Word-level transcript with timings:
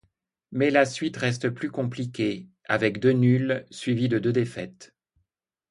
Mais 0.51 0.71
la 0.71 0.85
suite 0.87 1.17
reste 1.17 1.51
plus 1.51 1.69
compliquée, 1.69 2.49
avec 2.65 2.99
deux 2.99 3.11
nuls 3.11 3.67
suivis 3.69 4.09
de 4.09 4.17
deux 4.17 4.33
défaites. 4.33 4.95